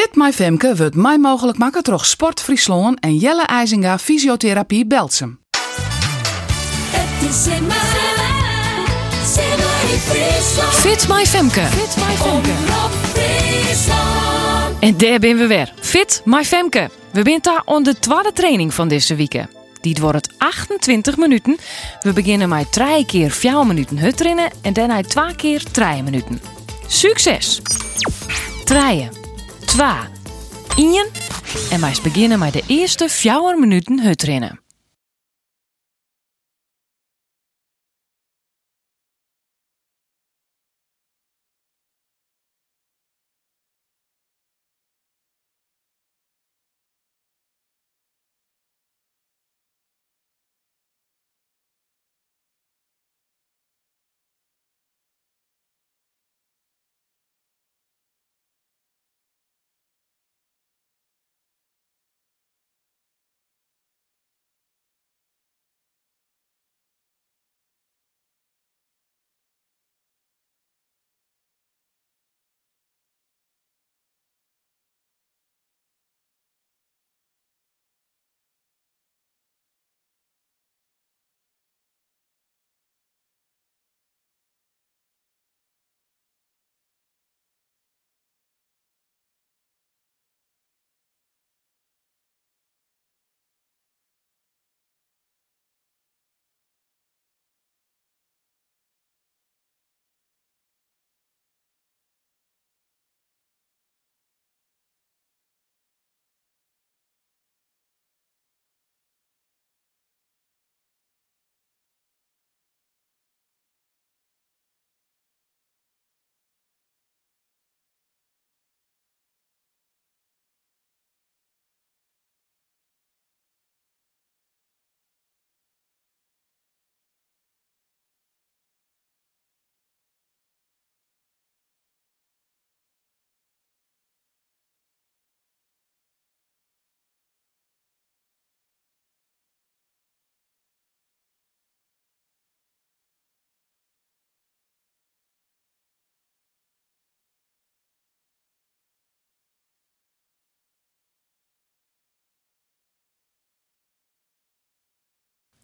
[0.00, 5.38] Fit My Femke wordt mij mogelijk maken door Sport Friesland en Jelle IJzinga Fysiotherapie Belsum.
[6.90, 7.70] Het is in.
[10.70, 11.60] Fit My Femke.
[11.60, 12.14] Fit My
[13.12, 14.78] Friesland.
[14.80, 15.72] En daar ben we weer.
[15.80, 16.90] Fit My Femke.
[17.10, 19.44] We zijn daar aan de tweede training van deze week.
[19.80, 21.58] Die wordt het 28 minuten.
[22.00, 26.40] We beginnen met drie keer 4 minuten hutrennen en daarna twee keer 3 minuten.
[26.86, 27.60] Succes!
[28.64, 29.19] Draaien.
[29.70, 29.86] 2.
[30.76, 31.06] 1.
[31.70, 34.59] En wij beginnen met de eerste 4 minuten hutrennen.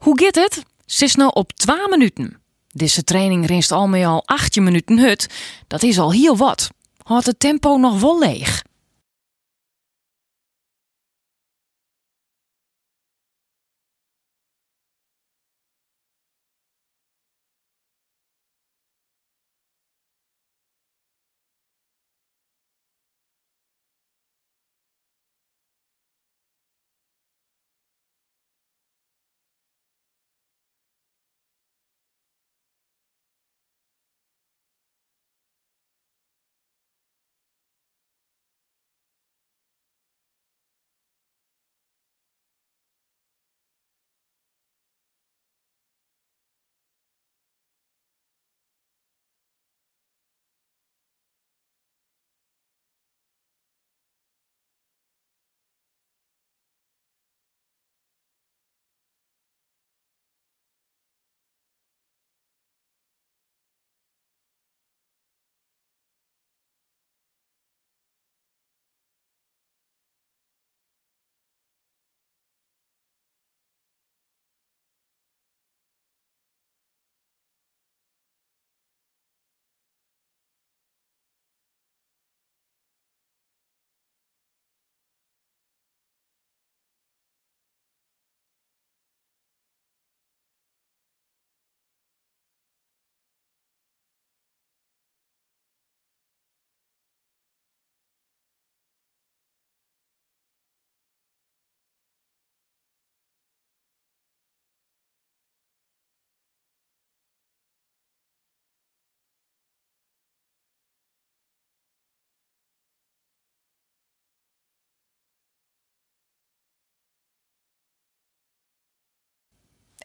[0.00, 0.62] Hoe gaat het?
[0.86, 2.42] Ze is nou op 2 minuten.
[2.68, 5.26] Deze training rinst al met al 18 minuten hut.
[5.66, 6.70] Dat is al heel wat.
[7.02, 8.62] Houdt het tempo nog wel leeg.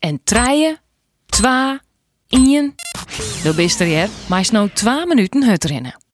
[0.06, 0.78] En treien,
[1.26, 1.82] twa,
[2.28, 2.76] ien.
[3.44, 6.05] Dat bist er hier, maar is nou 2 minuten hut rennen.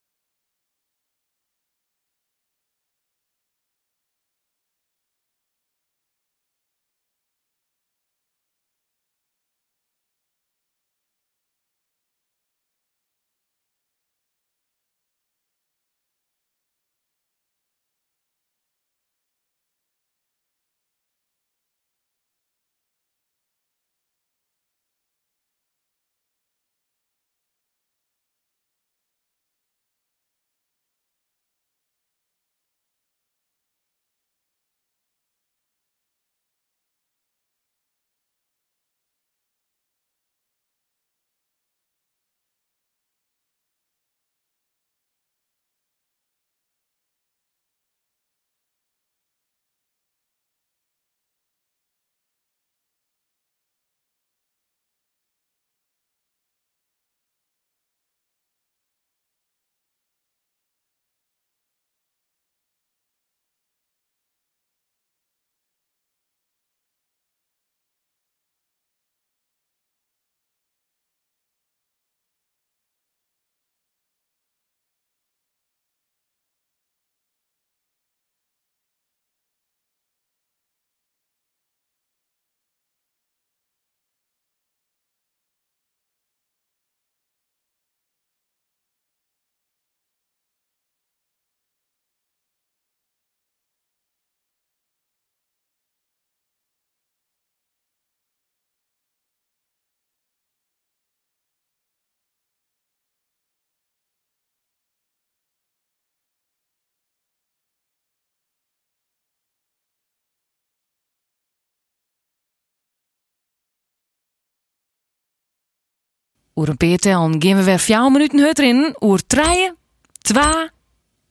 [116.62, 118.96] Oer een peer tellen gaan we weer 4 minuten hut erin.
[119.00, 119.72] Oer 3,
[120.20, 120.44] 2,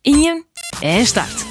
[0.02, 0.44] 1
[0.80, 1.49] en start.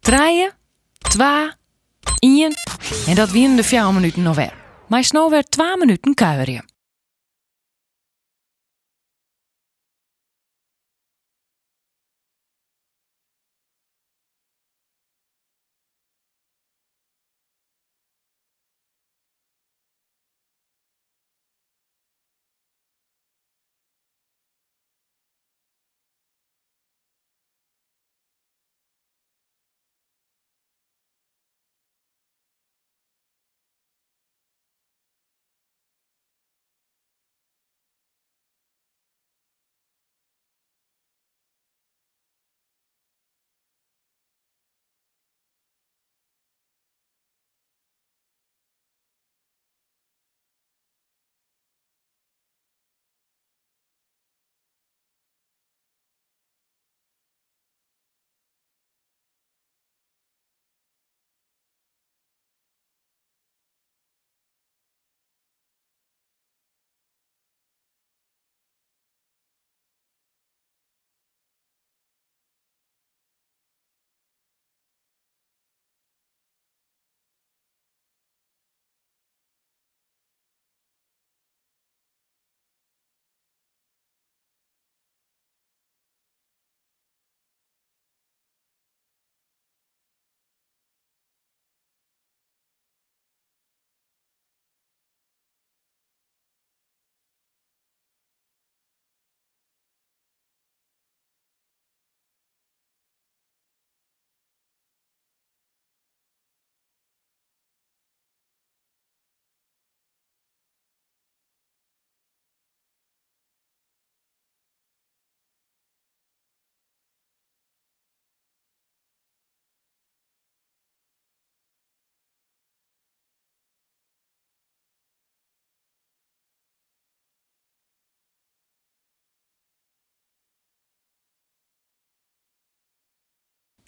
[0.00, 0.52] Trije,
[0.98, 1.56] twa,
[2.18, 2.54] ien.
[3.06, 4.54] En dat wienen de 4 minuten nog weer.
[4.88, 6.69] Maar snel weer 2 minuten kuieren.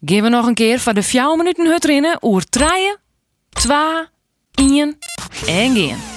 [0.04, 2.96] Geven we nog een keer voor de 4 minuten hut rennen oer 3,
[3.50, 3.76] 2,
[4.54, 4.98] 1
[5.46, 6.11] en gaan.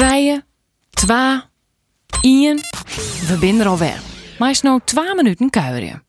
[0.00, 0.44] Treien,
[0.90, 1.50] twa,
[2.20, 2.56] ien.
[3.28, 4.00] We binnen er alweer.
[4.38, 6.02] Maar is nou 2 minuten kuieren.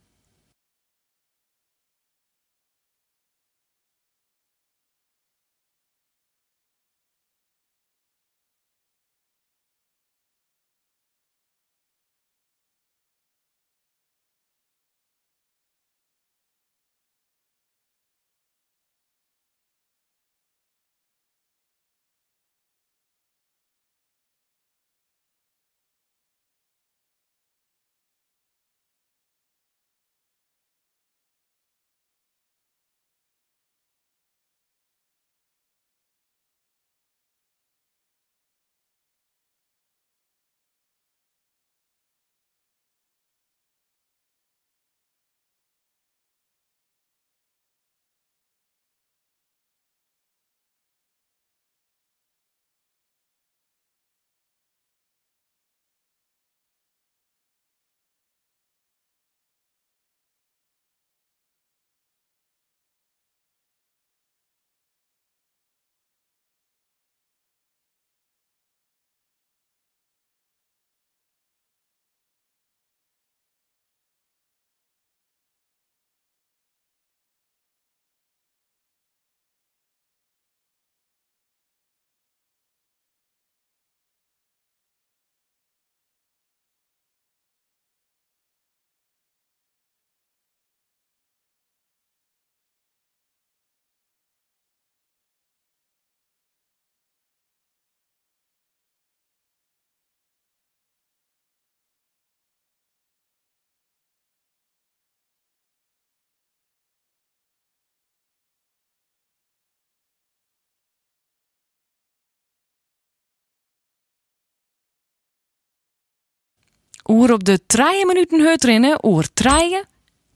[117.11, 119.05] Oer op de 3 minuten hut rennen.
[119.05, 119.83] Oer 3,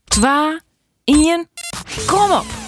[0.04, 0.60] 2,
[1.04, 1.48] 1.
[2.06, 2.65] Kom op!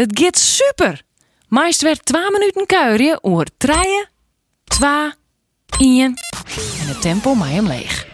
[0.00, 1.02] Het gaat super!
[1.48, 3.74] Meest werd 2 minuten kuieren oer 3,
[4.64, 4.90] 2,
[5.78, 6.04] 1
[6.80, 8.09] en het tempo mij hem leeg.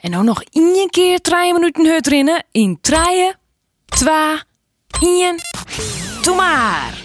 [0.00, 3.38] En dan nog één keer drie minuten hut rennen in treien,
[3.86, 4.42] twee,
[5.00, 5.36] één.
[6.22, 6.99] Doe maar!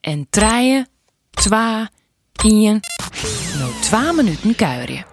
[0.00, 0.88] En treien,
[1.30, 1.86] twee,
[2.44, 2.80] één.
[3.58, 5.09] Nou, twee minuten kuieren.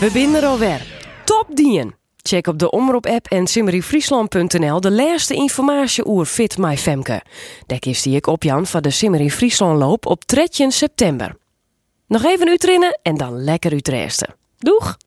[0.00, 0.86] We binden er alweer.
[1.24, 1.94] Top dien!
[2.16, 7.22] Check op de Omroep-app en simmeryfriesland.nl de laatste informatie over Fit My Femke.
[7.66, 11.36] Daar kiest die ik op Jan van de Simmery Friesland loop op 13 september.
[12.06, 14.34] Nog even uitrennen en dan lekker uitresten.
[14.58, 14.98] Doeg!